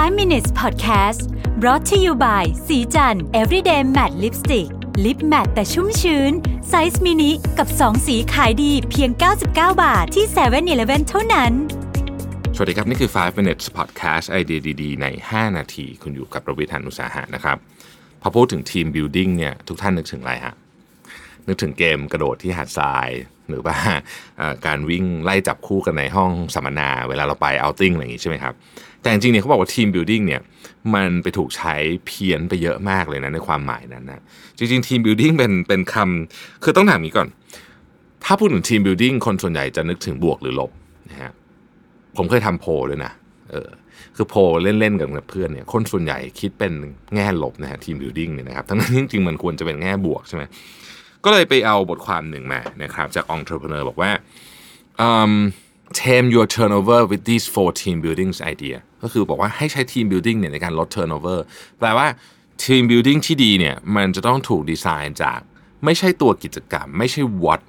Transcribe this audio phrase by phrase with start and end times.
[0.00, 1.20] 5 minutes podcast
[1.60, 4.68] brought to you by ศรีจันทร์ everyday matte lipstick
[5.04, 6.32] lip matte แต่ชุ่มชื้น
[6.68, 9.46] ไซส์มินิกับ 2 สีขายดีเพียง 99
[9.82, 11.52] บาทที่7 e เ e ่ e อเท่านั้น
[12.54, 17.56] สวัสดีครับ นี่คือ 5 minutes podcast ไอเดียดี ๆ ใน 5 นาที คุณอยู่กับรวิศ หาญอุตสาหะนะครับ
[18.22, 20.54] พอพูดถึงทีม building เนี่ยทุกท่านนึกถึงอะไรฮะ
[21.48, 23.08] นึกถึงเกมกระโดดที่หาดทราย
[23.50, 23.76] หรือว่า
[24.66, 28.54] การวิ่งไล่จับคู่กันในห้องสัมมนา เวลาเราไป outing อะไรอย่างงี้ใช่ไหมครับ
[29.02, 30.40] แต่จริงๆเนี่ยเขาบอกว่าทีม building เนี่ย
[30.94, 31.74] มันไปถูกใช้
[32.06, 34.20] เพี้ยนไปเยอะมากเลยนะในความหมายนั้นนะ
[34.58, 37.28] จริงๆทีม building เป็นเป็นคำคือต้องถามนี้ก่อน
[38.24, 40.70] ถ้าพูดถึงทีม building คนส่วนใหญ่จะนึกถึงบวกหรือลบ
[41.10, 41.32] นะฮะ
[42.16, 43.12] ผมเคยทำโพลด้วยนะ
[43.50, 43.68] เออ
[44.16, 46.72] คือโพลเล่นๆกับเพื่อนเนี่ยคนส่วนใหญ่คิดเป็น
[47.14, 50.42] แง่ลบนะฮะ team building เนี่ยนะครับทั้งนั้นจริงๆมันควรจะเป็นแง่บวกใช่ไหม
[51.24, 54.10] ก็เลยไปเอาบทความหนึ่งมานะครับจาก Entrepreneur บอกว่า
[55.08, 55.32] um,
[56.00, 61.38] tame your turnover with these four team buildings idea ก็คือบอกว่าให้ใช้ team building เนี่ยในการลด turnover
[61.78, 62.06] แปลว่า
[62.64, 65.40] team building ที่ดีเนี่ยมันจะต้องถูกดีไซน์จาก
[65.84, 67.60] ไม่ใช่ตัวกิจกรรม ไม่ใช่ what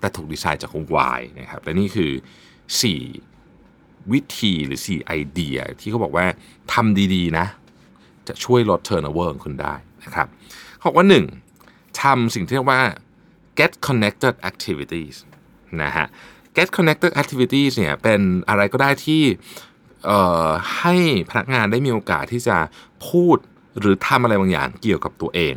[0.00, 2.12] แต่ถูกดีไซน์จาก why นะครับและนี่คือ
[3.30, 6.26] 4 วิธีหรือ 4 ไอเดีย ที่เขาบอกว่า
[6.72, 7.46] ทำดี ๆ นะ
[8.28, 10.26] จะช่วยลด turnover ของคุณได้นะครับ
[10.76, 11.45] เขาบอกว่า 1.
[12.02, 12.82] ทำสิ่งที่เรียกว่า
[13.58, 15.16] get connected activities
[15.82, 16.06] นะฮะ
[16.56, 19.22] get connected activities เนี่ยเป็นอะไรก็ได้ที่
[20.78, 20.94] ให้
[21.30, 22.56] พนักงานได้มีโอกาสที่จะ
[23.08, 23.36] พูด
[23.80, 25.54] หรือทำอะไรบางอย่างเกี่ยวกับตัวเอง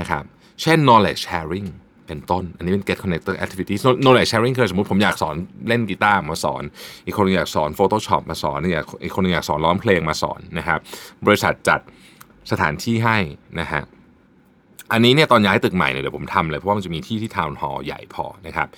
[0.00, 0.24] นะครับ
[0.62, 1.68] เช่น knowledge sharing
[2.06, 5.34] เป็นต้น อันนี้เป็น get connected activities knowledge sharing คือสมมติผมอยากสอน
[5.68, 6.62] เล่นกีตาร์มาสอน
[7.04, 8.74] อีกคนนึงอยากสอน Photoshop มาสอนอีก
[9.04, 10.78] อีกคนหนึงอยากสอนร้องเพลงมาสอนนะครับ
[11.26, 11.80] บริษัทจัด
[12.50, 13.18] สถานที่ให้
[13.60, 13.82] นะฮะ
[14.92, 18.68] อันนี้เนี่ยตอนย้ายตึกใหม่เนี่ยเดี๋ยวผมทำเลยเพราะว่ามันจะมีที่ที่ทาวน์ฮอลล์ใหญ่พอนะครับ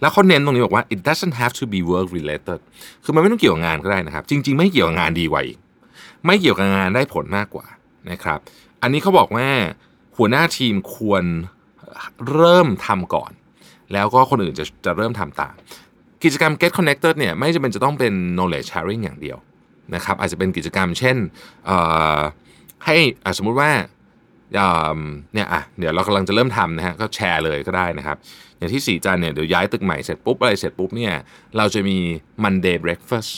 [0.00, 2.60] แล้วเขาเน้นตรงนี้บอกว่า it doesn't have to be work related
[3.04, 5.58] คือมันไม่ต้องเกี่ยวกับงานก็ได้นะครับ จริง ๆ ไม่เกี่ยวกับงานดีกว่าอีก
[6.26, 7.66] ไม่เกี่ยวกับงานได้ผลมากกว่า
[8.10, 8.38] นะครับ
[8.82, 9.48] อันนี้เขาบอกว่า
[10.16, 11.24] หัวหน้าทีมควร
[12.30, 13.32] เริ่มทำก่อน
[13.92, 15.54] แล้วก็คนอื่นจะจะเริ่มทำตาม
[16.22, 19.38] กิจกรรม Get Connected เนี่ยไม่จำเป็นจะต้องเป็น knowledge sharing อย่างเดียว
[19.94, 21.16] นะครับอาจจะเป็นกิจกรรมเช่น
[22.84, 22.96] ให้
[23.38, 23.70] สมมุติว่า
[25.34, 28.16] เนี่ยอะเดี๋ยวเรากำลังจะเริ่มทำนะฮะก็แชร์เลยก็ได้นะครับ
[28.58, 31.12] อย่างที่ศรีจันทร์เนี่ยเดี๋ยวย้ายตึกใหม่เสร็จปุ๊บอะไรเสร็จปุ๊บเนี่ย
[31.56, 31.98] เราจะมี
[32.44, 33.30] Monday breakfast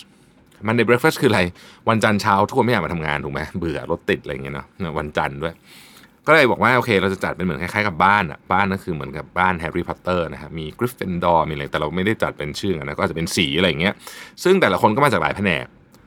[0.66, 1.40] Monday breakfast คืออะไร
[1.88, 4.66] วันจันทร์เช้าทุกคนไม่อยากมาทำงานถูกไหมเบื่อรถติดอะไรอย่างเงี้ยเนาะ
[4.98, 5.54] วันจันทร์ด้วย
[6.26, 13.94] ก็เลยบอกว่าโอเค เราจะจัดเป็นเหมือนคล้ายๆกับบ้านอะบ้านก็คือเหมือนกับบ้านแฮร์รี่พอตเตอร์นะครับมีกริฟฟินดอร์มีอะไรแต่เราไม่ได้จัดเป็นชื่อนะก็อาจจะเป็นสีอะไรอย่างเงี้ย
[14.44, 15.64] ซึ่งแต่ละคนก็มาจากหลายแผนก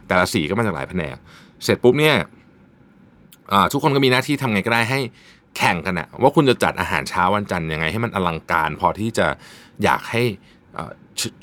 [0.08, 1.16] แต่ละสีก็มาจากหลายแผนก
[1.64, 2.16] เสร็จปุ๊บเนี่ย
[3.72, 5.00] ทุกคนก็มีหน้าที่ทำไงก็ได้ให้
[5.58, 9.28] แข่งกันอะว่าคุณจะจัดอาหารเช้าวันจันทร์ยังไงให้มันอลังการพอที่จะ
[9.84, 10.24] อยากให้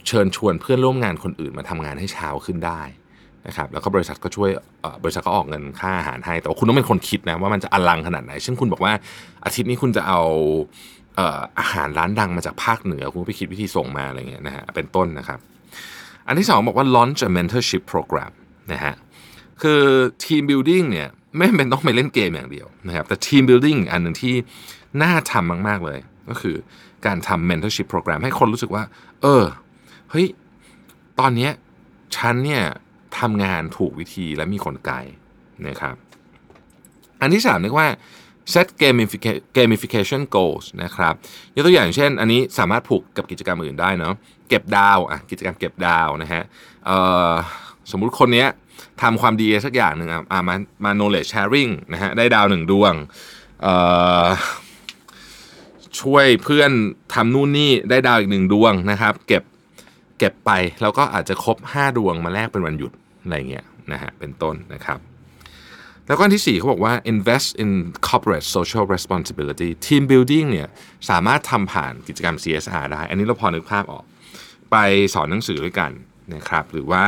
[0.07, 2.83] เชิญชวนเพื่อนร่วมงานคนอื่นมาทำงานให้เช้าขึ้นได้
[3.47, 4.51] นะครับแล้วก็บริษัทก็ช่วย
[5.03, 8.93] บริษัทก็ออกเงินค่าอาหารให้ แต่ว่าคุณต้องเป็นคนคิดนะว่ามันจะอลังขนาดไหนเช่นคุณบอกว่า
[9.45, 10.21] อาทิตย์นี้คุณจะเอา
[11.61, 15.39] อาหารร้านดังมาจากภาคเหนือ คุณไปคิดวิธีส่งมาอะไรเงี้ยนะฮะเป็นต้นนะครับ
[16.27, 18.33] อันที่สองบอกว่า launch a mentorship program
[18.73, 18.95] นะฮะ
[19.63, 19.83] คือ
[20.25, 24.35] team building เนี่ย ไม่เป็นต้องไปเล่นเกมอย่างเดียวนะครับแต่ team building อันหนึ่งที่
[25.03, 26.57] น่าทำมาก ๆ เลย ก็คือ
[27.07, 28.83] การทำ mentorship program ให้คนรู้สึกว่า
[29.23, 29.45] เออ
[30.11, 30.27] เฮ้ย
[31.21, 31.51] ตอนนี้
[32.17, 32.63] ฉันเนี่ย
[33.19, 34.97] ทำงานถูกวิธีและมีกลไกล
[35.67, 35.97] นะครับ
[37.21, 37.89] อันที่สามเรียกว่า
[38.53, 41.15] set gamification gamification goals นะครับ
[41.55, 44.15] ยกตัวอย่างเช่น อันนี้สามารถผูกกับกิจกรรมอื่นได้เนาะ
[44.49, 46.43] เก็บดาวอะกิจกรรมเก็บดาวนะฮะ
[46.87, 46.99] เอ่
[47.31, 47.33] อ
[47.91, 48.49] สมมุติคนเนี้ย
[49.03, 52.95] ทำความดีสักอย่างหนึ่งอะมามา knowledge sharing นะฮะได้ดาวหนึ่งดวง
[56.01, 56.71] ช่วยเพื่อน
[57.15, 59.43] ทำนู่นนี่ได้ดาวอีกหนึ่งดวงนะครับ เก็บ
[60.19, 60.51] เก็บไป
[60.83, 62.93] แล้วก็อาจจะครบ 5 ดวงมาแลกเป็นวันหยุด
[63.23, 64.99] อะไรเงี้ยนะฮะเป็นต้นนะครับ
[66.07, 67.71] แล้วก็อันที่ 4เขาบอกว่า invest in
[68.09, 70.69] corporate social responsibility team building เนี่ย
[71.11, 74.05] สามารถทำผ่านกิจกรรม CSR ได้ อันนี้เราพอนึกภาพออก
[74.71, 74.77] ไป
[75.15, 75.91] สอนหนังสือด้วยกัน
[76.35, 77.05] นะครับหรือว่า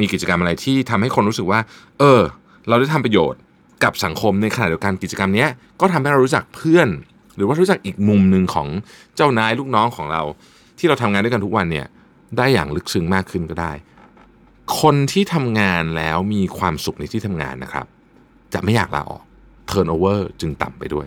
[0.00, 1.60] มีกิจกรรมอะไรที่ทำให้คนรู้สึกว่า
[1.98, 2.20] เออ
[2.68, 3.40] เราได้ทำประโยชน์
[3.84, 5.46] กับสังคมในขณะเดียวกันกิจกรรมนี้
[5.80, 6.88] ก็ทำให้เรารู้จักเพื่อน
[7.36, 8.68] หรือว่ารู้จักอีกมุมหนึ่งของ
[9.16, 10.22] เจ้านายลูกน้องของเรา
[10.78, 11.86] ที่เราทำงานด้วยกันทุกวันเนี่ย
[12.36, 13.72] ได้อย่างลึกซึ้งมากขึ้นก็ได้
[14.80, 17.86] คนที่ทำงานแล้วมีความสุขในที่ทำงานนะครับ
[18.54, 19.22] จะไม่อยากลาออก
[19.70, 21.06] turnover จึงต่ำไปด้วย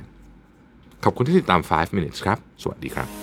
[1.03, 3.22] ขอบคุณที่ติดตาม 5 minutes ครับ สวัสดีครับ